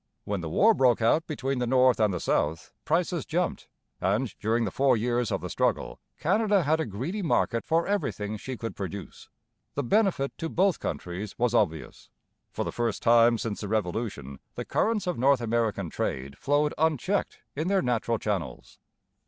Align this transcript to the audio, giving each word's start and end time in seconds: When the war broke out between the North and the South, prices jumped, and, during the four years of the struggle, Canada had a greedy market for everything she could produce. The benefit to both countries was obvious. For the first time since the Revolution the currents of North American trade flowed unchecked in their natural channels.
When 0.23 0.41
the 0.41 0.49
war 0.49 0.73
broke 0.73 0.99
out 0.99 1.27
between 1.27 1.59
the 1.59 1.67
North 1.67 1.99
and 1.99 2.11
the 2.11 2.19
South, 2.19 2.73
prices 2.85 3.23
jumped, 3.23 3.67
and, 4.01 4.33
during 4.39 4.65
the 4.65 4.71
four 4.71 4.97
years 4.97 5.31
of 5.31 5.41
the 5.41 5.49
struggle, 5.51 5.99
Canada 6.17 6.63
had 6.63 6.79
a 6.79 6.87
greedy 6.87 7.21
market 7.21 7.63
for 7.67 7.85
everything 7.85 8.35
she 8.37 8.57
could 8.57 8.75
produce. 8.75 9.29
The 9.75 9.83
benefit 9.83 10.35
to 10.39 10.49
both 10.49 10.79
countries 10.79 11.37
was 11.37 11.53
obvious. 11.53 12.09
For 12.49 12.63
the 12.63 12.71
first 12.71 13.03
time 13.03 13.37
since 13.37 13.61
the 13.61 13.67
Revolution 13.67 14.39
the 14.55 14.65
currents 14.65 15.05
of 15.05 15.19
North 15.19 15.39
American 15.39 15.91
trade 15.91 16.35
flowed 16.35 16.73
unchecked 16.79 17.41
in 17.55 17.67
their 17.67 17.83
natural 17.83 18.17
channels. 18.17 18.79